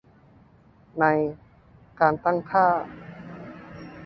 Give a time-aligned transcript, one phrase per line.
[0.99, 1.05] ใน
[1.99, 2.67] การตั้งค่า